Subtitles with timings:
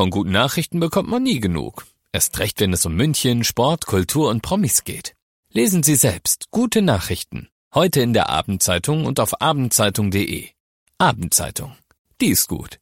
[0.00, 1.84] Von guten Nachrichten bekommt man nie genug.
[2.10, 5.14] Erst recht, wenn es um München, Sport, Kultur und Promis geht.
[5.52, 7.50] Lesen Sie selbst gute Nachrichten.
[7.74, 10.48] Heute in der Abendzeitung und auf abendzeitung.de.
[10.96, 11.76] Abendzeitung.
[12.18, 12.80] Die ist gut.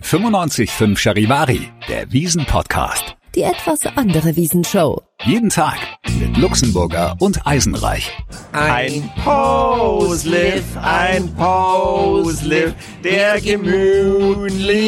[0.00, 3.16] 95.5 Charivari, der Wiesen-Podcast.
[3.36, 5.02] Die etwas andere Wiesenshow.
[5.26, 5.76] Jeden Tag
[6.18, 8.10] mit Luxemburger und Eisenreich.
[8.52, 12.72] Ein Posliff, ein Posliff,
[13.04, 14.78] der Gemütling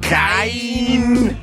[0.00, 1.36] kein.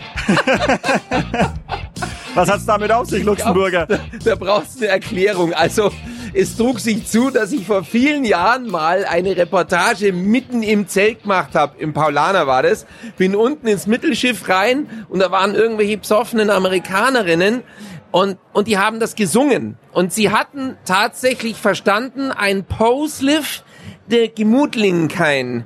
[2.34, 3.86] Was hat's damit auf sich, Luxemburger?
[3.86, 5.54] Da, da brauchst du eine Erklärung.
[5.54, 5.90] Also,
[6.36, 11.24] es trug sich zu, dass ich vor vielen Jahren mal eine Reportage mitten im Zelt
[11.24, 11.78] gemacht habe.
[11.80, 12.86] Im Paulaner war das.
[13.18, 17.64] Bin unten ins Mittelschiff rein und da waren irgendwelche besoffenen Amerikanerinnen
[18.12, 19.78] und, und die haben das gesungen.
[19.92, 23.64] Und sie hatten tatsächlich verstanden, ein Posliff
[24.08, 25.66] der Gemutlingen kein.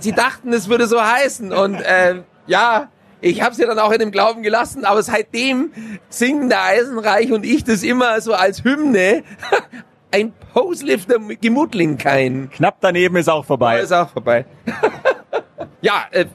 [0.00, 1.52] Sie dachten, es würde so heißen.
[1.52, 2.88] Und äh, ja,
[3.20, 5.72] ich habe sie dann auch in dem Glauben gelassen, aber seitdem
[6.08, 9.24] singen der Eisenreich und ich das immer so als Hymne.
[10.10, 12.50] Ein Poslift der Gemutling kein.
[12.50, 13.80] Knapp daneben ist auch vorbei.
[13.80, 14.46] Ist auch vorbei.
[15.82, 16.26] ja, äh,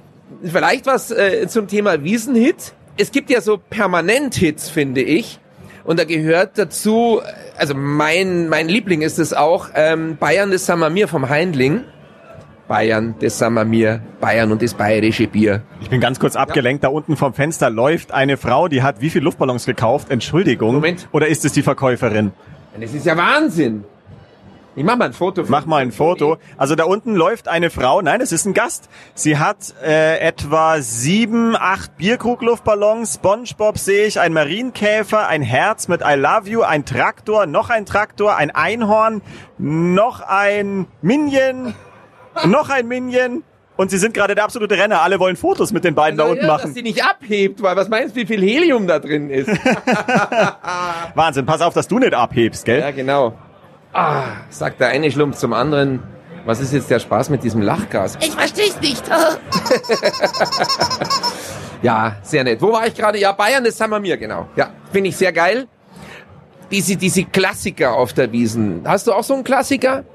[0.44, 2.74] vielleicht was äh, zum Thema Wiesenhit.
[2.98, 5.40] Es gibt ja so Permanent-Hits, finde ich.
[5.84, 7.22] Und da gehört dazu,
[7.58, 11.84] also mein, mein Liebling ist es auch, ähm, Bayern des Samamir vom Heindling.
[12.68, 15.64] Bayern, das sind wir mir, Bayern und das bayerische Bier.
[15.82, 16.84] Ich bin ganz kurz abgelenkt.
[16.84, 20.10] Da unten vom Fenster läuft eine Frau, die hat wie viel Luftballons gekauft?
[20.10, 20.76] Entschuldigung.
[20.76, 21.10] Moment.
[21.12, 22.32] Oder ist es die Verkäuferin?
[22.80, 23.86] Das ist ja Wahnsinn.
[24.76, 25.44] Ich mach mal ein Foto.
[25.48, 26.38] Mach mal ein Foto.
[26.58, 28.90] Also da unten läuft eine Frau, nein, es ist ein Gast.
[29.14, 36.02] Sie hat äh, etwa sieben, acht Bierkrugluftballons, Spongebob sehe ich, ein Marienkäfer, ein Herz mit
[36.02, 39.22] I Love You, ein Traktor, noch ein Traktor, ein Einhorn,
[39.60, 41.76] noch ein Minion,
[42.48, 43.44] noch ein Minion.
[43.76, 45.02] Und sie sind gerade der absolute Renner.
[45.02, 46.68] Alle wollen Fotos mit den beiden da unten ja, machen.
[46.68, 49.48] Dass sie nicht abhebt, weil was meinst du, wie viel Helium da drin ist?
[51.16, 52.80] Wahnsinn, pass auf, dass du nicht abhebst, gell?
[52.80, 53.34] ja, genau.
[53.92, 56.04] Ah, sagt der eine Schlumpf zum anderen.
[56.46, 58.18] Was ist jetzt der Spaß mit diesem Lachgas?
[58.20, 59.04] Ich versteh's nicht.
[61.84, 62.62] Ja, sehr nett.
[62.62, 63.20] Wo war ich gerade?
[63.20, 64.48] Ja, Bayern, das haben wir mir, genau.
[64.56, 65.68] Ja, finde ich sehr geil.
[66.72, 68.84] Diese, diese Klassiker auf der Wiesen.
[68.86, 70.06] Hast du auch so einen Klassiker?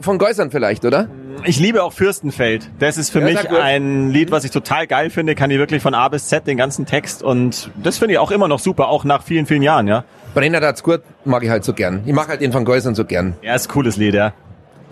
[0.00, 1.08] Von Geusern vielleicht, oder?
[1.44, 2.70] Ich liebe auch Fürstenfeld.
[2.78, 5.34] Das ist für Ja, mich ein Lied, was ich total geil finde.
[5.34, 8.30] Kann ich wirklich von A bis Z den ganzen Text und das finde ich auch
[8.30, 10.04] immer noch super, auch nach vielen, vielen Jahren, ja.
[10.34, 12.02] Brenner das gut, mag ich halt so gern.
[12.04, 13.34] Ich mag halt den von Geusern so gern.
[13.42, 14.32] Ja, ist ein cooles Lied, ja.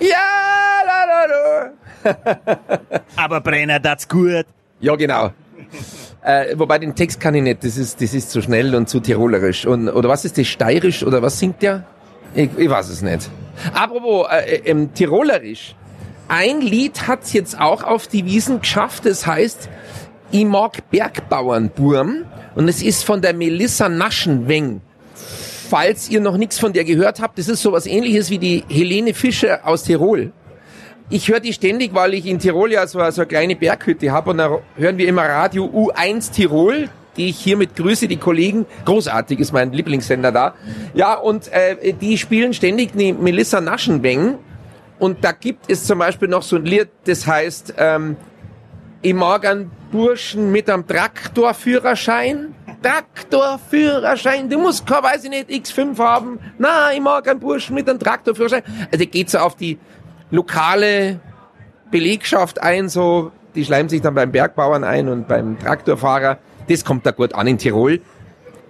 [0.01, 0.09] Ja,
[0.87, 3.01] la, la, la.
[3.17, 4.47] Aber Brenner, das gut.
[4.81, 5.31] Ja, genau.
[6.23, 9.01] Äh, wobei den Text kann ich nicht, das ist, das ist zu schnell und zu
[9.01, 9.67] tirolerisch.
[9.67, 11.85] Und, oder was ist das, steirisch oder was singt der?
[12.35, 13.29] Ich, ich weiß es nicht.
[13.75, 15.75] Apropos, äh, äh, ähm, tirolerisch.
[16.29, 19.69] Ein Lied hat's jetzt auch auf die Wiesen geschafft, das heißt,
[20.31, 22.25] ich mag Bergbauernburm
[22.55, 24.81] und es ist von der Melissa Naschenweng.
[25.69, 29.13] Falls ihr noch nichts von der gehört habt, das ist sowas ähnliches wie die Helene
[29.13, 30.33] Fischer aus Tirol.
[31.11, 34.31] Ich höre die ständig, weil ich in Tirol ja so, so eine kleine Berghütte habe
[34.31, 38.67] und da hören wir immer Radio U1 Tirol, die ich hiermit grüße, die Kollegen.
[38.87, 40.55] Großartig ist mein Lieblingssender da.
[40.95, 44.39] Ja, und äh, die spielen ständig die Melissa Naschenweng.
[44.99, 48.17] Und da gibt es zum Beispiel noch so ein Lied, das heißt, ähm,
[49.03, 52.55] ich mag einen Burschen mit einem Traktorführerschein.
[52.83, 56.39] Traktorführerschein, du musst kein, weiß ich nicht, X5 haben.
[56.59, 58.63] Na, ich mag einen Burschen mit einem Traktorführerschein.
[58.91, 59.79] Also geht so auf die
[60.31, 61.21] lokale
[61.91, 66.39] Belegschaft ein, so, die schleimen sich dann beim Bergbauern ein und beim Traktorfahrer.
[66.69, 68.01] Das kommt da gut an in Tirol.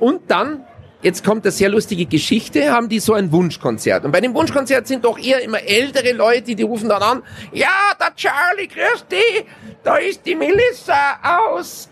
[0.01, 0.65] Und dann,
[1.05, 4.05] jetzt kommt eine sehr lustige Geschichte, haben die so ein Wunschkonzert.
[4.05, 7.23] Und bei dem Wunschkonzert sind doch eher immer ältere Leute, die rufen dann an,
[7.53, 9.45] ja, der Charlie, grüß dich,
[9.83, 11.91] da ist die Melissa aus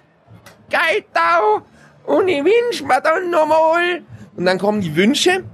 [0.71, 1.63] Geitau
[2.07, 4.03] und ich wünsch mir dann nochmal.
[4.35, 5.45] Und dann kommen die Wünsche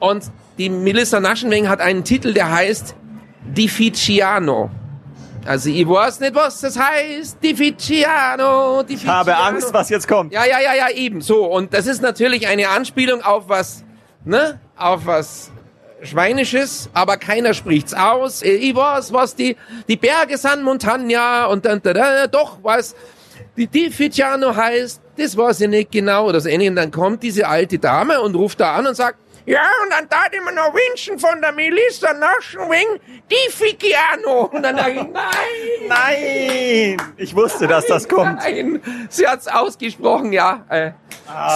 [0.00, 0.24] und
[0.58, 2.96] die Melissa Naschenweng hat einen Titel, der heißt
[3.44, 4.70] Difficiano.
[5.46, 7.42] Also ich weiß nicht, was das heißt.
[7.42, 8.86] Difficiano, Difficiano.
[8.92, 10.32] Ich habe Angst, was jetzt kommt.
[10.32, 11.20] Ja, ja, ja, ja, eben.
[11.20, 13.84] So, und das ist natürlich eine Anspielung auf was,
[14.24, 14.60] ne?
[14.76, 15.50] Auf was
[16.02, 18.42] Schweinisches, aber keiner spricht's aus.
[18.42, 19.56] Ich weiß, was die,
[19.88, 22.94] die Berge sind Montagna und dann, da, da, doch, was
[23.56, 26.68] die Difficiano heißt, das weiß ich nicht genau oder so ähnlich.
[26.68, 30.08] Und dann kommt diese alte Dame und ruft da an und sagt, ja, und dann
[30.08, 33.00] tat ich mir noch wünschen von der Melissa Naschenwing,
[33.30, 34.46] Difficiano.
[34.52, 35.86] Und dann sag ich, nein.
[35.88, 36.96] Nein!
[37.16, 38.36] Ich wusste, dass das kommt.
[38.40, 40.64] Nein, sie hat's ausgesprochen, ja.
[40.68, 40.90] Äh,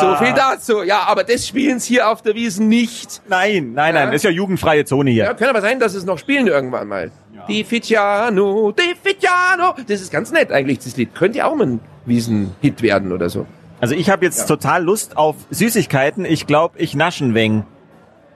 [0.01, 0.83] So viel dazu.
[0.83, 3.23] Ja, aber das spielen sie hier auf der Wiesen nicht.
[3.29, 4.15] Nein, nein, nein, Ja.
[4.15, 5.35] ist ja jugendfreie Zone Ja, hier.
[5.35, 7.11] kann aber sein, dass sie es noch spielen irgendwann mal.
[7.49, 9.75] Di Ficiano, Di Ficiano.
[9.89, 11.15] Das ist ganz nett eigentlich, das Lied.
[11.15, 13.47] Könnte ja auch mal ein Wiesenhit werden oder so.
[13.81, 16.27] Also ich habe jetzt total Lust auf Süßigkeiten.
[16.27, 17.65] Ich glaube, ich naschen weng.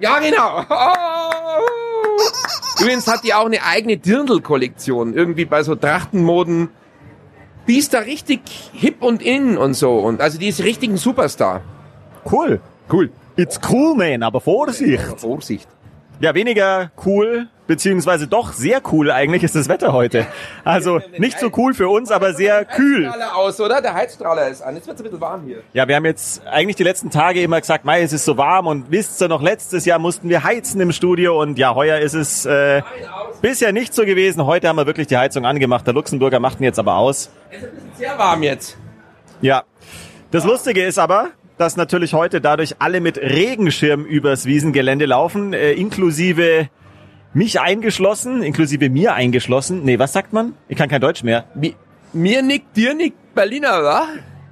[0.00, 0.64] Ja, genau.
[2.16, 2.80] Oh.
[2.80, 5.14] Übrigens hat die auch eine eigene Dirndl-Kollektion.
[5.14, 6.68] Irgendwie bei so Trachtenmoden.
[7.66, 8.40] Die ist da richtig
[8.72, 9.98] hip und in und so.
[9.98, 11.62] Und also die ist richtig ein Superstar.
[12.30, 12.60] Cool.
[12.92, 13.10] Cool.
[13.36, 15.02] It's cool, man, aber Vorsicht.
[15.16, 15.68] Vorsicht.
[16.20, 20.26] Ja, weniger cool, beziehungsweise doch sehr cool eigentlich ist das Wetter heute.
[20.64, 23.12] Also nicht so cool für uns, aber sehr kühl.
[23.34, 23.80] Aus, oder?
[23.82, 24.76] Der Heizstrahler ist an.
[24.76, 25.62] Jetzt wird's ein bisschen warm hier.
[25.72, 28.68] Ja, wir haben jetzt eigentlich die letzten Tage immer gesagt, Mai, es ist so warm
[28.68, 32.14] und wisst ihr noch, letztes Jahr mussten wir heizen im Studio und ja, heuer ist
[32.14, 32.82] es äh,
[33.42, 34.46] bisher nicht so gewesen.
[34.46, 35.86] Heute haben wir wirklich die Heizung angemacht.
[35.86, 37.30] Der Luxemburger macht ihn jetzt aber aus.
[37.50, 38.76] Es ist ein bisschen sehr warm jetzt.
[39.40, 39.64] Ja.
[40.30, 45.72] Das Lustige ist aber, dass natürlich heute dadurch alle mit Regenschirm übers Wiesengelände laufen, äh,
[45.72, 46.68] inklusive
[47.32, 49.84] mich eingeschlossen, inklusive mir eingeschlossen.
[49.84, 50.54] Nee, was sagt man?
[50.68, 51.44] Ich kann kein Deutsch mehr.
[51.54, 51.74] Mi
[52.12, 54.06] mir nickt, dir nickt Berliner, wa?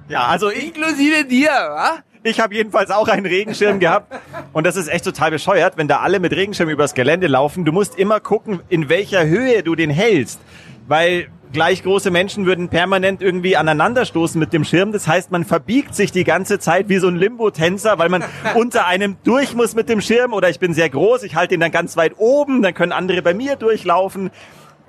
[0.09, 2.03] Ja, also Inklusive dir, wa?
[2.23, 4.13] ich habe jedenfalls auch einen Regenschirm gehabt
[4.53, 7.65] und das ist echt total bescheuert, wenn da alle mit Regenschirm übers Gelände laufen.
[7.65, 10.39] Du musst immer gucken, in welcher Höhe du den hältst,
[10.87, 14.91] weil gleich große Menschen würden permanent irgendwie aneinanderstoßen mit dem Schirm.
[14.91, 18.23] Das heißt, man verbiegt sich die ganze Zeit wie so ein Limbo-Tänzer, weil man
[18.55, 21.61] unter einem durch muss mit dem Schirm oder ich bin sehr groß, ich halte ihn
[21.61, 24.31] dann ganz weit oben, dann können andere bei mir durchlaufen.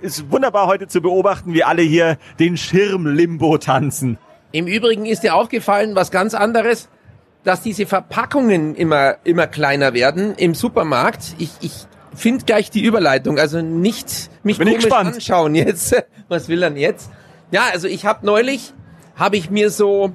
[0.00, 4.18] Ist wunderbar heute zu beobachten, wie alle hier den Schirm-Limbo tanzen.
[4.50, 6.88] Im Übrigen ist dir aufgefallen, was ganz anderes,
[7.44, 11.34] dass diese Verpackungen immer, immer kleiner werden im Supermarkt.
[11.38, 15.94] Ich, ich finde gleich die Überleitung, also nicht mich Bin ich komisch anschauen jetzt.
[16.28, 17.10] Was will denn jetzt?
[17.50, 18.72] Ja, also ich habe neulich,
[19.16, 20.12] habe ich mir so,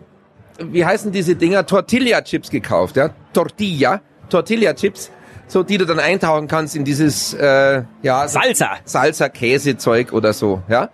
[0.59, 5.11] wie heißen diese Dinger, Tortilla-Chips gekauft, ja, Tortilla, Tortilla-Chips,
[5.47, 8.77] so die du dann eintauchen kannst in dieses, äh, ja, Salsa.
[8.83, 10.89] Salsa-Käsezeug oder so, ja.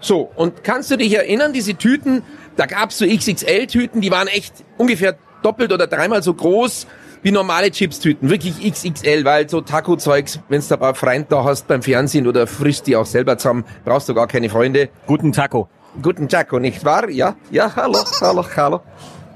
[0.00, 2.22] So, und kannst du dich erinnern, diese Tüten,
[2.56, 6.86] da gab's so XXL-Tüten, die waren echt ungefähr doppelt oder dreimal so groß
[7.22, 8.30] wie normale Chips-Tüten.
[8.30, 12.46] Wirklich XXL, weil so Taco-Zeugs, wenn's da ein paar Freunde da hast beim Fernsehen oder
[12.46, 14.88] frisst die auch selber zusammen, brauchst du gar keine Freunde.
[15.06, 15.68] Guten Taco.
[16.02, 17.10] Guten Taco, nicht wahr?
[17.10, 18.80] Ja, ja, hallo, hallo, hallo.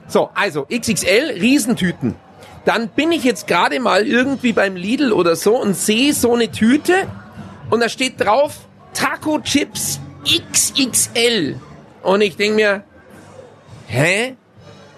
[0.06, 2.14] So, also XXL, Riesentüten.
[2.64, 6.50] Dann bin ich jetzt gerade mal irgendwie beim Lidl oder so und sehe so eine
[6.50, 7.06] Tüte
[7.70, 11.60] und da steht drauf Taco Chips XXL.
[12.02, 12.84] Und ich denke mir,
[13.86, 14.36] hä?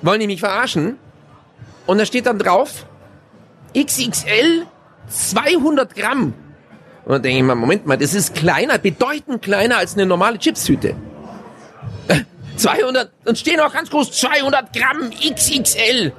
[0.02, 0.98] Wollen die mich verarschen?
[1.86, 2.86] Und da steht dann drauf
[3.76, 4.66] XXL
[5.08, 6.34] 200 Gramm.
[7.04, 10.38] Und dann denke ich mir, Moment mal, das ist kleiner, bedeutend kleiner als eine normale
[10.38, 10.96] Chipstüte.
[12.56, 16.12] 200, und stehen auch ganz groß 200 Gramm XXL.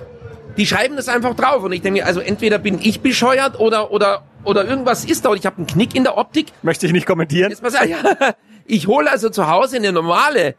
[0.55, 3.91] Die schreiben das einfach drauf und ich denke mir, also entweder bin ich bescheuert oder
[3.91, 6.47] oder oder irgendwas ist da und ich habe einen Knick in der Optik.
[6.63, 7.51] Möchte ich nicht kommentieren.
[7.51, 8.33] Jetzt mal sagen, ja,
[8.65, 10.55] ich hole also zu Hause eine normale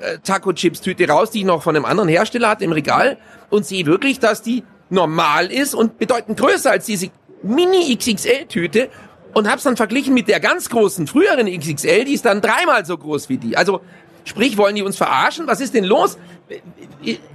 [0.00, 3.18] äh, Taco Chips Tüte raus, die ich noch von einem anderen Hersteller hatte im Regal
[3.50, 7.10] und sehe wirklich, dass die normal ist und bedeutend größer als diese
[7.42, 8.88] Mini XXL Tüte
[9.34, 12.96] und hab's dann verglichen mit der ganz großen früheren XXL, die ist dann dreimal so
[12.96, 13.56] groß wie die.
[13.56, 13.80] Also
[14.24, 15.46] sprich, wollen die uns verarschen?
[15.46, 16.18] Was ist denn los?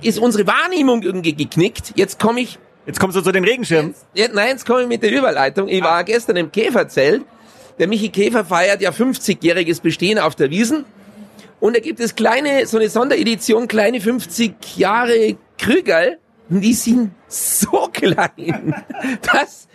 [0.02, 1.94] Ist unsere Wahrnehmung irgendwie geknickt?
[1.96, 3.96] Jetzt komme ich Jetzt kommst du zu den Regenschirmen.
[4.14, 5.70] ja, nein, jetzt komme ich mit der Überleitung.
[5.70, 7.24] Ich war gestern im Käferzelt.
[7.80, 10.84] Der Michi Käfer feiert ja 50-jähriges Bestehen auf der Wiesen.
[11.64, 16.18] Und da gibt es kleine, so eine Sonderedition, kleine 50 Jahre Krügerl.
[16.50, 18.76] Und die sind so klein.
[19.22, 19.70] Das,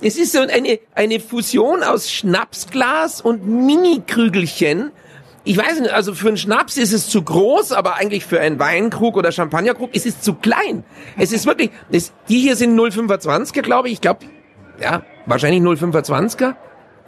[0.00, 4.90] es ist so eine, eine Fusion aus Schnapsglas und Mini-Krügelchen.
[5.44, 8.58] Ich weiß nicht, also für einen Schnaps ist es zu groß, aber eigentlich für einen
[8.58, 10.82] Weinkrug oder Champagnerkrug ist es zu klein.
[11.18, 13.94] Es ist wirklich, es, die hier sind 0,25er, glaube ich.
[13.96, 14.24] Ich glaube,
[14.80, 16.54] ja, wahrscheinlich 0,25er.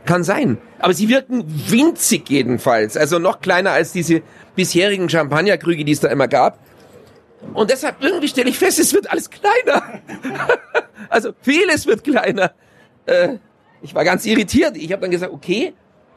[0.06, 0.58] Kann sein.
[0.78, 2.96] Aber sie wirken winzig jedenfalls.
[2.96, 4.22] Also noch kleiner als diese
[4.54, 6.58] bisherigen Champagnerkrüge, die es da immer gab.
[7.52, 9.82] Und deshalb irgendwie stelle ich fest, es wird alles kleiner.
[11.10, 12.52] also vieles wird kleiner.
[13.04, 13.36] Äh,
[13.82, 14.76] ich war ganz irritiert.
[14.76, 15.74] Ich habe dann gesagt, okay,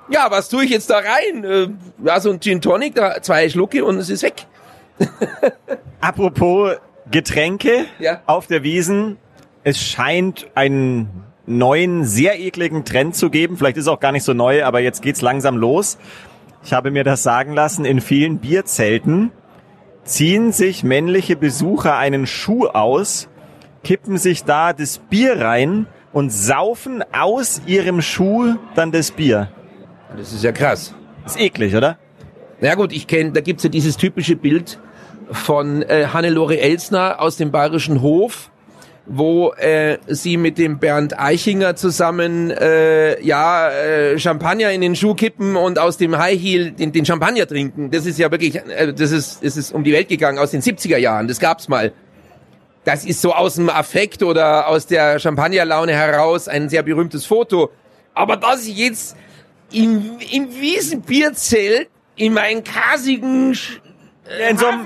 [0.10, 1.44] ja, was tue ich jetzt da rein?
[1.44, 1.68] Äh,
[2.04, 4.46] ja, so ein Gin Tonic, da zwei Schlucke und es ist weg.
[6.02, 6.76] Apropos
[7.12, 8.22] Getränke Ja.
[8.26, 9.18] auf der Wiesen.
[9.64, 11.10] Es scheint einen
[11.50, 13.58] neuen, sehr ekligen Trend zu geben.
[13.58, 15.98] Vielleicht ist es auch gar nicht so neu, aber jetzt geht's langsam los.
[16.64, 19.32] Ich habe mir das sagen lassen, in vielen Bierzelten
[20.04, 23.30] ziehen sich männliche Besucher einen Schuh aus,
[23.84, 29.50] kippen sich da das Bier rein und saufen aus ihrem Schuh dann das Bier.
[30.18, 30.96] Das ist ja krass.
[31.26, 31.98] Ist eklig, oder?
[32.62, 34.80] Na ja, gut, ich kenne, da gibt's ja dieses typische Bild
[35.32, 38.52] von äh, Hannelore Elsner aus dem Bayerischen Hof,
[39.10, 45.16] wo äh, sie mit dem Bernd Eichinger zusammen äh, ja äh, Champagner in den Schuh
[45.16, 47.90] kippen und aus dem High Heel den, den Champagner trinken.
[47.90, 50.62] Das ist ja wirklich, äh, das ist, es ist um die Welt gegangen aus den
[50.62, 51.28] 70er Jahren.
[51.28, 51.92] Das gab's mal.
[52.86, 57.72] Das ist so aus dem Affekt oder aus der Champagnerlaune heraus ein sehr berühmtes Foto.
[58.14, 59.18] Aber dass ich jetzt
[59.72, 63.58] im, im Wiesenbierzelt in meinen kasigen
[64.50, 64.86] In so einem,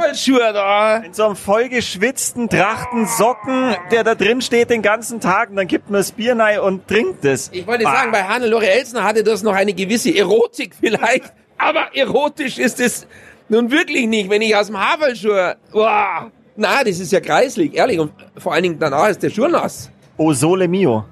[1.05, 5.89] in so einem vollgeschwitzten Trachtensocken, der da drin steht den ganzen Tag und dann gibt
[5.89, 7.49] man das Bier rein und trinkt es.
[7.51, 7.93] Ich wollte Ah.
[7.93, 13.05] sagen, bei Hannelore Elsner hatte das noch eine gewisse Erotik vielleicht, aber erotisch ist es
[13.49, 17.99] nun wirklich nicht, wenn ich aus dem Haferschuh, wow, na, das ist ja kreislig, ehrlich,
[17.99, 19.91] und vor allen Dingen danach ist der Schuh nass.
[20.17, 21.03] O Sole Mio.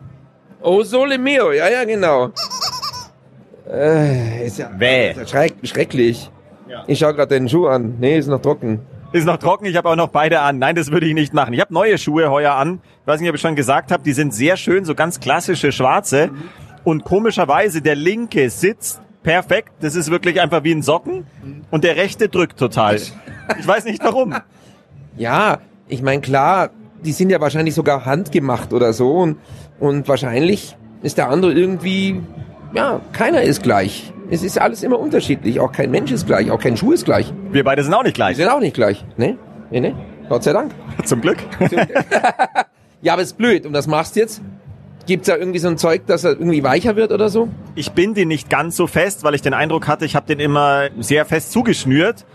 [0.63, 2.29] Oh, sole mio, ja, ja, genau.
[3.67, 5.09] Äh, ist ja, Bäh.
[5.11, 5.53] ist ja schreck,
[6.87, 7.95] Ich schau gerade den Schuh an.
[7.99, 8.79] Nee, ist noch trocken.
[9.13, 10.57] Ist noch trocken, ich habe auch noch beide an.
[10.57, 11.53] Nein, das würde ich nicht machen.
[11.53, 12.79] Ich habe neue Schuhe heuer an.
[13.01, 15.71] Ich weiß nicht, ob ich schon gesagt habe, die sind sehr schön, so ganz klassische
[15.71, 16.29] schwarze.
[16.83, 19.73] Und komischerweise, der linke sitzt perfekt.
[19.81, 21.25] Das ist wirklich einfach wie ein Socken.
[21.71, 22.95] Und der rechte drückt total.
[22.95, 24.35] Ich weiß nicht warum.
[25.17, 25.59] Ja,
[25.89, 26.69] ich meine, klar,
[27.03, 29.37] die sind ja wahrscheinlich sogar handgemacht oder so und,
[29.77, 32.21] und wahrscheinlich ist der andere irgendwie,
[32.73, 34.13] ja, keiner ist gleich.
[34.29, 35.59] Es ist alles immer unterschiedlich.
[35.59, 37.33] Auch kein Mensch ist gleich, auch kein Schuh ist gleich.
[37.51, 38.37] Wir beide sind auch nicht gleich.
[38.37, 39.03] sind auch nicht gleich.
[39.17, 39.37] Ne?
[39.71, 39.95] Ne, ne?
[40.29, 40.71] Gott sei Dank.
[41.05, 41.37] Zum Glück.
[43.03, 43.65] Ja, aber ist blöd.
[43.65, 44.41] Und was machst du jetzt?
[45.07, 47.49] Gibt's da irgendwie so ein Zeug, dass er irgendwie weicher wird oder so?
[47.73, 50.39] Ich bin den nicht ganz so fest, weil ich den Eindruck hatte, ich habe den
[50.39, 52.25] immer sehr fest zugeschnürt.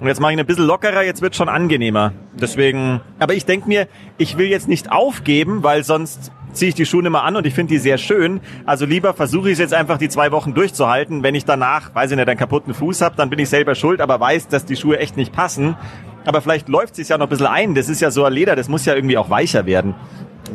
[0.00, 2.12] Und jetzt mache ich ihn ein bisschen lockerer, jetzt wird schon angenehmer.
[2.32, 3.86] Deswegen, aber ich denk mir,
[4.16, 7.54] ich will jetzt nicht aufgeben, weil sonst ziehe ich die Schuhe immer an und ich
[7.54, 8.40] finde die sehr schön.
[8.64, 11.22] Also lieber versuche ich es jetzt einfach die zwei Wochen durchzuhalten.
[11.22, 14.00] Wenn ich danach, weiß ich nicht, einen kaputten Fuß habe, dann bin ich selber schuld,
[14.00, 15.76] aber weiß, dass die Schuhe echt nicht passen.
[16.24, 17.74] Aber vielleicht läuft es ja noch ein bisschen ein.
[17.74, 19.94] Das ist ja so ein Leder, das muss ja irgendwie auch weicher werden.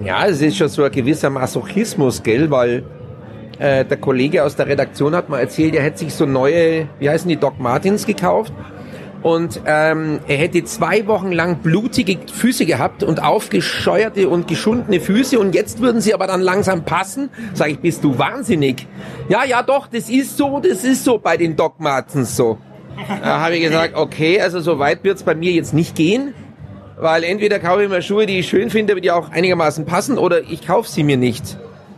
[0.03, 2.83] Ja, es ist schon so ein gewisser Masochismus, gell, weil
[3.59, 7.09] äh, der Kollege aus der Redaktion hat mal erzählt, er hätte sich so neue, wie
[7.09, 8.53] heißen die, Doc Martens gekauft
[9.21, 15.39] und ähm, er hätte zwei Wochen lang blutige Füße gehabt und aufgescheuerte und geschundene Füße
[15.39, 17.29] und jetzt würden sie aber dann langsam passen.
[17.53, 18.87] Sag ich, bist du wahnsinnig?
[19.27, 22.57] Ja, ja, doch, das ist so, das ist so bei den Doc Martens so.
[23.23, 26.33] Da habe ich gesagt, okay, also so weit wird's bei mir jetzt nicht gehen
[26.99, 30.41] weil entweder kaufe ich mir Schuhe, die ich schön finde, die auch einigermaßen passen, oder
[30.41, 31.57] ich kaufe sie mir nicht.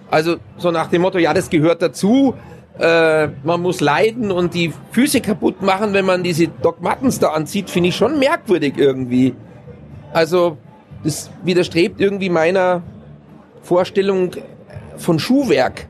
[0.10, 2.36] Also so nach dem Motto, ja, das gehört dazu,
[2.82, 7.30] äh, man muss leiden und die Füße kaputt machen, wenn man diese Doc Martens da
[7.30, 9.36] anzieht, finde ich schon merkwürdig irgendwie.
[10.12, 10.58] Also
[11.04, 12.82] das widerstrebt irgendwie meiner
[13.62, 14.32] Vorstellung
[14.98, 15.88] von Schuhwerk.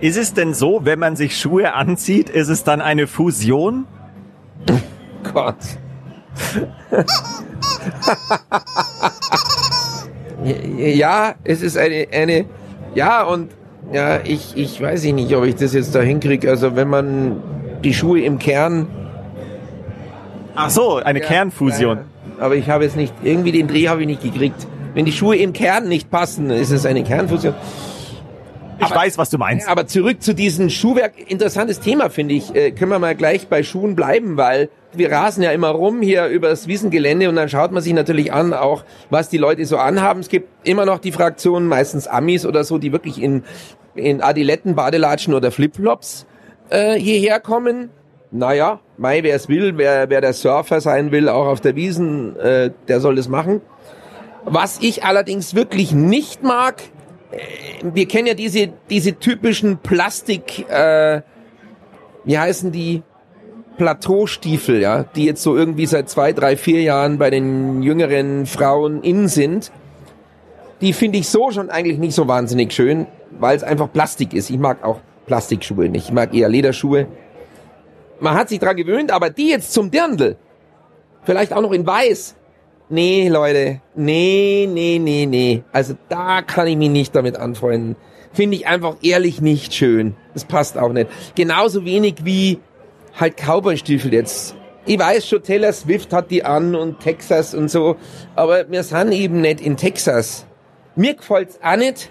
[0.00, 3.86] Ist es denn so, wenn man sich Schuhe anzieht, ist es dann eine Fusion?
[5.32, 5.56] Gott.
[10.76, 12.44] ja, es ist eine, eine,
[12.94, 13.52] ja, und
[13.92, 16.48] ja, ich, ich weiß nicht, ob ich das jetzt da hinkriege.
[16.48, 17.42] Also wenn man
[17.82, 18.86] die Schuhe im Kern.
[20.54, 21.98] Ach so, eine Kernfusion.
[21.98, 24.66] Ja, aber ich habe jetzt nicht, irgendwie den Dreh habe ich nicht gekriegt.
[24.94, 27.54] Wenn die Schuhe im Kern nicht passen, ist es eine Kernfusion.
[28.80, 29.66] Ich weiß, was du meinst.
[29.66, 31.14] Ja, aber zurück zu diesem Schuhwerk.
[31.30, 32.54] Interessantes Thema, finde ich.
[32.54, 36.26] Äh, können wir mal gleich bei Schuhen bleiben, weil wir rasen ja immer rum hier
[36.26, 40.20] übers Wiesengelände und dann schaut man sich natürlich an, auch was die Leute so anhaben.
[40.20, 43.44] Es gibt immer noch die Fraktionen, meistens Amis oder so, die wirklich in,
[43.94, 46.26] in Adiletten, Badelatschen oder Flipflops
[46.70, 47.90] äh, hierher kommen.
[48.30, 52.36] Naja, Mai, wer es will, wer, wer der Surfer sein will, auch auf der Wiesen,
[52.36, 53.60] äh, der soll das machen.
[54.44, 56.82] Was ich allerdings wirklich nicht mag,
[57.30, 57.38] äh,
[57.82, 61.22] wir kennen ja diese, diese typischen Plastik, äh,
[62.24, 63.02] wie heißen die?
[63.76, 69.02] Plateaustiefel, ja, die jetzt so irgendwie seit zwei, drei, vier Jahren bei den jüngeren Frauen
[69.02, 69.72] in sind.
[70.80, 73.06] Die finde ich so schon eigentlich nicht so wahnsinnig schön,
[73.38, 74.50] weil es einfach Plastik ist.
[74.50, 76.08] Ich mag auch Plastikschuhe nicht.
[76.08, 77.06] Ich mag eher Lederschuhe.
[78.20, 80.36] Man hat sich dran gewöhnt, aber die jetzt zum Dirndl,
[81.22, 82.36] vielleicht auch noch in weiß.
[82.90, 85.64] Nee, Leute, nee, nee, nee, nee.
[85.72, 87.96] Also da kann ich mich nicht damit anfreunden.
[88.32, 90.16] Finde ich einfach ehrlich nicht schön.
[90.34, 91.08] Das passt auch nicht.
[91.34, 92.58] Genauso wenig wie
[93.18, 94.54] halt Cowboy-Stiefel jetzt.
[94.86, 97.96] Ich weiß schon, Taylor Swift hat die an und Texas und so,
[98.36, 100.46] aber wir sind eben nicht in Texas.
[100.94, 102.10] Mir gefällt's auch nicht.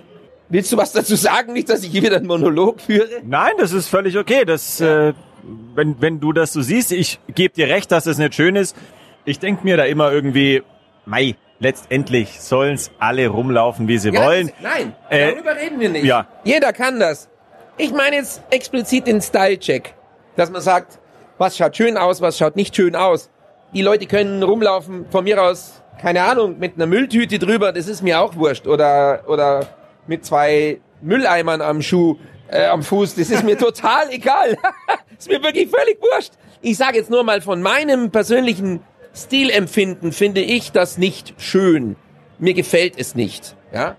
[0.50, 1.53] Willst du was dazu sagen?
[1.53, 3.07] Nicht, dass ich hier wieder einen Monolog führe?
[3.24, 4.43] Nein, das ist völlig okay.
[4.45, 5.13] Das, äh,
[5.75, 8.75] wenn, wenn du das so siehst, ich gebe dir recht, dass es nicht schön ist.
[9.25, 10.63] Ich denk mir da immer irgendwie,
[11.05, 14.48] mei, letztendlich sollen's alle rumlaufen, wie sie Ja, wollen.
[14.48, 16.05] das- Nein, Äh, darüber reden wir nicht.
[16.05, 16.27] ja.
[16.43, 17.29] Jeder kann das.
[17.77, 19.93] Ich meine jetzt explizit den Style-Check.
[20.35, 20.99] Dass man sagt,
[21.37, 23.29] was schaut schön aus, was schaut nicht schön aus.
[23.73, 28.01] Die Leute können rumlaufen, von mir aus, keine Ahnung, mit einer Mülltüte drüber, das ist
[28.01, 28.67] mir auch wurscht.
[28.67, 29.67] Oder, oder
[30.07, 32.17] mit zwei Mülleimern am Schuh,
[32.49, 34.57] äh, am Fuß, das ist mir total egal.
[35.17, 36.33] ist mir wirklich völlig wurscht.
[36.61, 38.81] Ich sage jetzt nur mal von meinem persönlichen
[39.15, 41.95] Stilempfinden finde ich das nicht schön.
[42.39, 43.55] Mir gefällt es nicht.
[43.71, 43.95] Ja.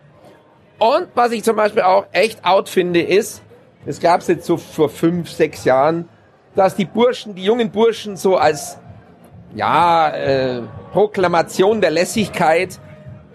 [0.79, 3.43] Und was ich zum Beispiel auch echt out finde, ist,
[3.87, 6.09] es gab es jetzt so vor fünf, sechs Jahren,
[6.55, 8.79] dass die Burschen, die jungen Burschen so als
[9.55, 12.81] ja äh, Proklamation der Lässigkeit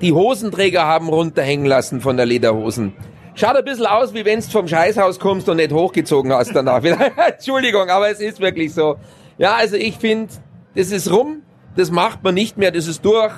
[0.01, 2.93] die Hosenträger haben runterhängen lassen von der Lederhosen.
[3.35, 6.83] Schaut ein bisschen aus, wie wenn du vom Scheißhaus kommst und nicht hochgezogen hast danach.
[7.33, 8.97] Entschuldigung, aber es ist wirklich so.
[9.37, 10.33] Ja, also ich finde,
[10.75, 11.43] das ist rum,
[11.75, 13.33] das macht man nicht mehr, das ist durch.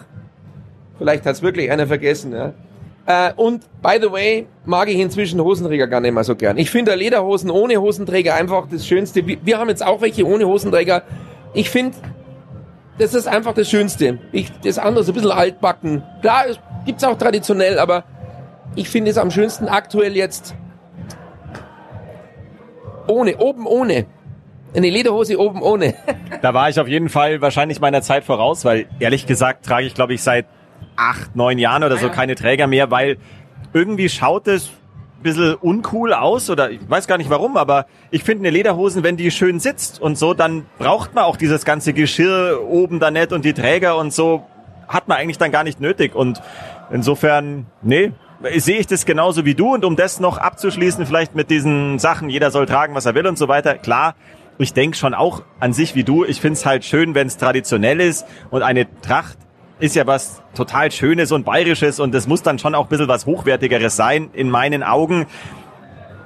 [0.98, 2.34] Vielleicht hat's wirklich einer vergessen.
[2.34, 2.54] Ja.
[3.06, 6.58] Äh, und by the way, mag ich inzwischen Hosenträger gar nicht mehr so gern.
[6.58, 9.26] Ich finde Lederhosen ohne Hosenträger einfach das Schönste.
[9.26, 11.04] Wir haben jetzt auch welche ohne Hosenträger.
[11.54, 11.98] Ich finde,
[12.98, 14.20] das ist einfach das Schönste.
[14.32, 16.04] Ich, das andere ist ein bisschen altbacken.
[16.22, 18.04] Klar, es gibt's auch traditionell, aber
[18.76, 20.56] ich finde es am schönsten aktuell jetzt
[23.08, 24.06] ohne, oben ohne.
[24.74, 25.96] Eine Lederhose oben ohne.
[26.42, 29.96] da war ich auf jeden Fall wahrscheinlich meiner Zeit voraus, weil ehrlich gesagt trage ich,
[29.96, 30.46] glaube ich, seit
[30.96, 33.18] acht, neun Jahren oder so keine Träger mehr, weil
[33.74, 38.24] irgendwie schaut es ein bisschen uncool aus oder ich weiß gar nicht warum, aber ich
[38.24, 41.94] finde eine Lederhosen, wenn die schön sitzt und so, dann braucht man auch dieses ganze
[41.94, 44.46] Geschirr oben da nicht und die Träger und so
[44.92, 46.16] hat man eigentlich dann gar nicht nötig.
[46.16, 46.42] Und
[46.92, 48.12] insofern, nee,
[48.58, 49.74] sehe ich das genauso wie du.
[49.74, 53.28] Und um das noch abzuschließen, vielleicht mit diesen Sachen, jeder soll tragen, was er will
[53.28, 54.16] und so weiter, klar,
[54.58, 57.38] ich denke schon auch an sich wie du, ich finde es halt schön, wenn es
[57.38, 59.38] traditionell ist und eine Tracht
[59.82, 63.08] ist ja was total Schönes und Bayerisches und es muss dann schon auch ein bisschen
[63.08, 65.26] was Hochwertigeres sein, in meinen Augen.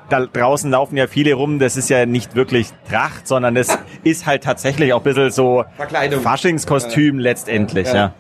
[0.09, 4.25] Da draußen laufen ja viele rum, das ist ja nicht wirklich Tracht, sondern es ist
[4.27, 6.21] halt tatsächlich auch ein bisschen so Verkleidung.
[6.21, 7.95] Faschingskostüm letztendlich, ja.
[7.95, 8.13] ja.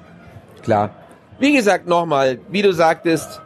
[0.63, 0.89] Klar.
[1.37, 3.41] Wie gesagt, nochmal, wie du sagtest,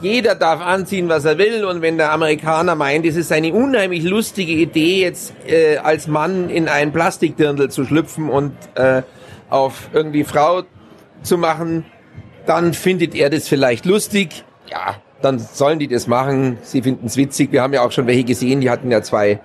[0.00, 1.64] jeder darf anziehen, was er will.
[1.64, 6.48] Und wenn der Amerikaner meint, es ist eine unheimlich lustige Idee, jetzt äh, als Mann
[6.48, 9.02] in ein Plastikdirndl zu schlüpfen und äh,
[9.50, 10.62] auf irgendwie Frau
[11.24, 11.84] zu machen,
[12.46, 14.44] dann findet er das vielleicht lustig.
[14.70, 16.58] Ja, dann sollen die das machen.
[16.62, 17.50] Sie finden es witzig.
[17.50, 19.40] Wir haben ja auch schon welche gesehen, die hatten ja zwei,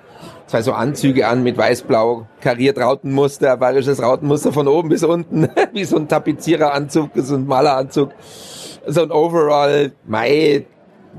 [0.47, 5.85] zwei so Anzüge an mit weiß-blau kariert Rautenmuster, bayerisches Rautenmuster von oben bis unten, wie
[5.85, 8.11] so ein Tapeziereranzug, so ein Maleranzug,
[8.85, 9.93] so ein Overall.
[10.05, 10.65] Mai,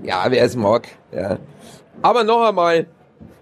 [0.03, 0.89] ja, wer es mag.
[1.13, 1.39] Ja.
[2.03, 2.87] Aber noch einmal,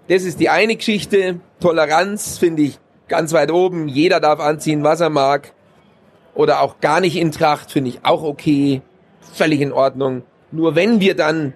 [0.07, 1.39] das ist die eine Geschichte.
[1.59, 2.79] Toleranz finde ich
[3.09, 3.89] ganz weit oben.
[3.89, 5.51] Jeder darf anziehen, was er mag
[6.39, 8.81] oder auch gar nicht in Tracht, finde ich auch okay,
[9.33, 10.23] völlig in Ordnung.
[10.53, 11.51] Nur wenn wir dann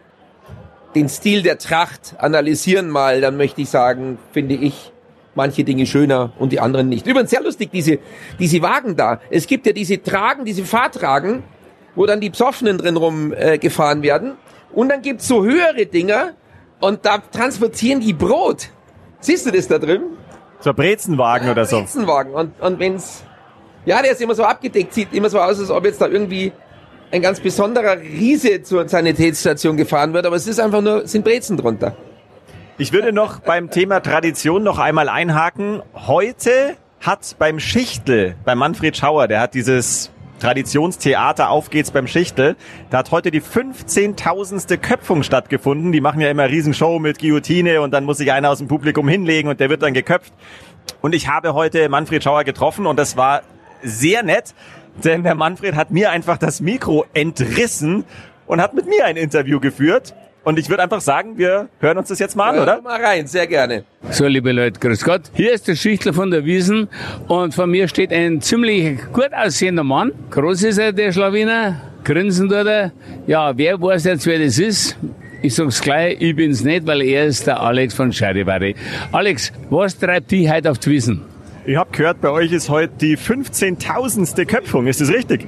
[0.94, 4.92] den Stil der Tracht analysieren mal, dann möchte ich sagen, finde ich
[5.36, 7.08] manche Dinge schöner und die anderen nicht.
[7.08, 8.00] Übrigens sehr lustig, diese,
[8.40, 9.22] diese Wagen da.
[9.30, 11.44] Es gibt ja diese Tragen, diese Fahrtragen,
[11.96, 14.34] wo dann die Psoffenen drin rumgefahren äh, werden.
[14.74, 16.34] Und dann gibt's so höhere Dinger
[16.82, 18.68] und da transportieren die Brot.
[19.22, 20.02] Siehst du das da drin?
[20.60, 21.78] So Brezenwagen ja, oder so.
[21.78, 22.34] Brezenwagen.
[22.34, 23.24] Und, und wenn's
[23.86, 26.52] ja, der ist immer so abgedeckt, sieht immer so aus, als ob jetzt da irgendwie
[27.12, 31.58] ein ganz besonderer Riese zur Sanitätsstation gefahren wird, aber es ist einfach nur, sind Brezen
[31.58, 31.96] drunter.
[32.78, 35.84] Ich würde noch beim Thema Tradition noch einmal einhaken.
[35.94, 42.58] Heute hat beim Schichtel, bei Manfred Schauer, der hat dieses Traditionstheater Auf geht's beim Schichtel.
[42.90, 44.76] Da hat heute die 15.000.
[44.78, 45.94] Köpfung stattgefunden.
[45.94, 49.08] Die machen ja immer Riesenshow mit Guillotine und dann muss sich einer aus dem Publikum
[49.08, 50.34] hinlegen und der wird dann geköpft.
[51.02, 53.44] Und ich habe heute Manfred Schauer getroffen und das war
[53.84, 54.54] sehr nett,
[55.04, 58.04] denn der Manfred hat mir einfach das Mikro entrissen
[58.46, 60.14] und hat mit mir ein Interview geführt.
[60.44, 62.82] Und ich würde einfach sagen, wir hören uns das jetzt mal an, oder?
[62.82, 63.86] Mal rein, sehr gerne.
[64.10, 65.22] So, liebe Leute, grüß Gott.
[65.34, 66.90] Hier ist der Schichtler von der Wiesen
[67.30, 70.12] und vor mir steht ein ziemlich gut aussehender Mann.
[70.32, 71.82] Groß ist er, der Schlawiner.
[72.04, 72.92] Grinsen tut er.
[73.26, 74.98] Ja, wer weiß jetzt, wer das ist?
[75.42, 78.76] Ich sag's gleich, ich bin's nicht, weil er ist der Alex von Scheidebari.
[79.14, 81.33] Alex, was treibt dich heute auf die Wiesen?
[81.66, 84.46] Ich habe gehört, bei euch ist heute die 15.000.
[84.46, 84.86] Köpfung.
[84.88, 85.48] Ist das richtig?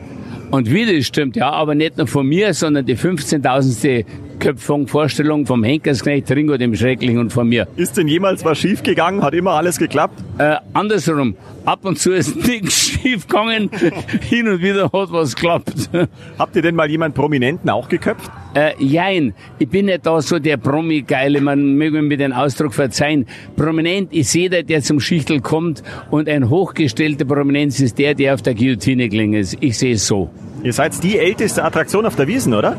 [0.50, 4.06] Und wie das stimmt, ja, aber nicht nur von mir, sondern die 15.000.
[4.40, 7.68] Köpfung, Vorstellung vom Henkersknecht Ringo dem Schrecklichen und von mir.
[7.76, 9.22] Ist denn jemals was schiefgegangen?
[9.22, 10.24] Hat immer alles geklappt?
[10.38, 11.36] Äh, andersrum.
[11.66, 13.70] Ab und zu ist nichts schiefgegangen.
[14.22, 15.90] Hin und wieder hat was geklappt.
[16.40, 18.30] Habt ihr denn mal jemanden Prominenten auch geköpft?
[18.54, 19.34] Äh, jein.
[19.60, 21.42] Ich bin nicht da so der Promi-Geile.
[21.42, 23.26] Man möge mir den Ausdruck verzeihen.
[23.56, 28.42] Prominent ist jeder, der zum Schichtel kommt und ein hochgestellter Prominenz ist der, der auf
[28.42, 29.06] der Guillotine
[29.38, 29.58] ist.
[29.60, 30.30] Ich sehe es so.
[30.64, 32.78] Ihr seid die älteste Attraktion auf der Wiesen, oder?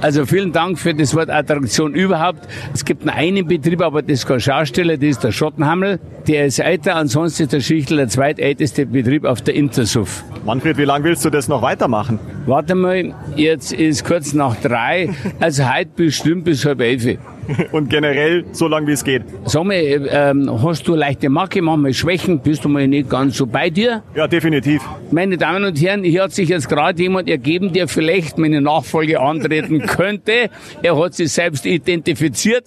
[0.00, 2.46] Also vielen Dank für das Wort Attraktion überhaupt.
[2.72, 5.98] Es gibt nur einen Betrieb, aber das ist kein Schausteller, das ist der Schottenhammel.
[6.28, 10.22] Der ist älter, ansonsten ist der Schichtel der zweitälteste Betrieb auf der Intersuff.
[10.44, 12.20] Manfred, wie lange willst du das noch weitermachen?
[12.46, 17.18] Warte mal, jetzt ist kurz nach drei, also heute bestimmt bis halb elf.
[17.72, 19.22] Und generell so lange wie es geht.
[19.44, 22.40] Sag mal, ähm, hast du leichte Macke, manchmal Schwächen?
[22.40, 24.02] Bist du mal nicht ganz so bei dir?
[24.14, 24.82] Ja, definitiv.
[25.10, 29.20] Meine Damen und Herren, hier hat sich jetzt gerade jemand ergeben, der vielleicht meine Nachfolge
[29.20, 30.50] antreten könnte.
[30.82, 32.64] Er hat sich selbst identifiziert.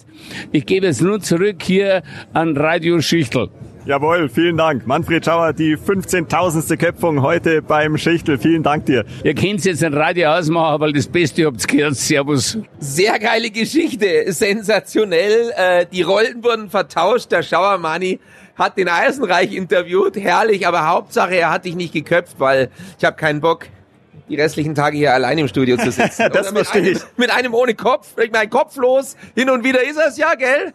[0.50, 3.48] Ich gebe es nun zurück hier an Radio Schichtel.
[3.84, 4.86] Jawohl, vielen Dank.
[4.86, 6.76] Manfred Schauer, die 15.000.
[6.76, 8.38] Köpfung heute beim Schichtel.
[8.38, 9.04] Vielen Dank dir.
[9.24, 11.96] Ihr könnt jetzt ein Radio ausmachen, weil das Beste habt ihr gehört.
[11.96, 12.58] Servus.
[12.78, 15.52] Sehr geile Geschichte, sensationell.
[15.56, 17.32] Äh, die Rollen wurden vertauscht.
[17.32, 18.20] Der Schauermani
[18.54, 23.16] hat den Eisenreich interviewt, herrlich, aber Hauptsache, er hat dich nicht geköpft, weil ich habe
[23.16, 23.66] keinen Bock,
[24.28, 26.22] die restlichen Tage hier allein im Studio zu sitzen.
[26.32, 26.98] Das Oder mit einem, ich.
[27.16, 30.72] Mit einem ohne Kopf, ich mein Kopf los, hin und wieder ist es ja, gell?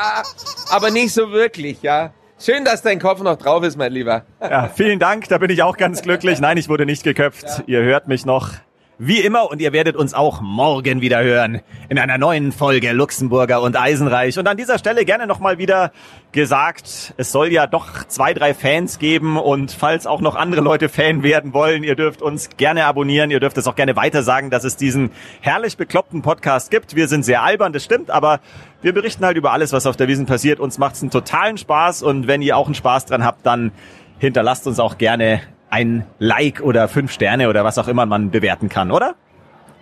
[0.70, 2.12] aber nicht so wirklich, ja.
[2.38, 4.26] Schön, dass dein Kopf noch drauf ist, mein Lieber.
[4.40, 6.38] Ja, vielen Dank, da bin ich auch ganz glücklich.
[6.38, 7.62] Nein, ich wurde nicht geköpft.
[7.66, 8.50] Ihr hört mich noch
[8.98, 13.60] wie immer und ihr werdet uns auch morgen wieder hören in einer neuen Folge Luxemburger
[13.60, 14.38] und Eisenreich.
[14.38, 15.92] Und an dieser Stelle gerne nochmal wieder
[16.32, 20.88] gesagt, es soll ja doch zwei, drei Fans geben und falls auch noch andere Leute
[20.88, 24.48] Fan werden wollen, ihr dürft uns gerne abonnieren, ihr dürft es auch gerne weiter sagen,
[24.48, 26.96] dass es diesen herrlich bekloppten Podcast gibt.
[26.96, 28.40] Wir sind sehr albern, das stimmt, aber
[28.80, 30.58] wir berichten halt über alles, was auf der Wiesen passiert.
[30.58, 33.72] Uns macht's einen totalen Spaß und wenn ihr auch einen Spaß dran habt, dann
[34.18, 35.42] hinterlasst uns auch gerne
[35.76, 39.14] ein Like oder fünf Sterne oder was auch immer man bewerten kann, oder?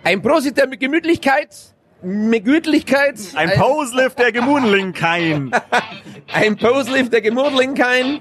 [0.03, 1.55] Ein Prosit der Gemütlichkeit,
[2.03, 3.15] mit Gütlichkeit.
[3.35, 5.51] Ein Poselift der Gemunlinkein.
[6.33, 8.19] Ein Poselift der Gemurlinkein.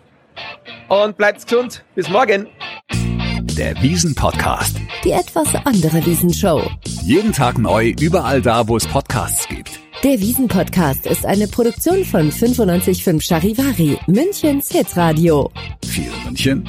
[0.89, 1.85] Und bleibt's gesund.
[1.97, 2.47] Bis morgen.
[3.59, 4.77] Der Wiesen-Podcast.
[5.03, 6.71] Die etwas andere Wiesenshow.
[7.03, 9.81] Jeden Tag neu, überall da, wo es Podcasts gibt.
[10.05, 15.51] Der Wiesen-Podcast ist eine Produktion von 955 Charivari, Münchens Hitradio.
[15.87, 16.69] Viel München,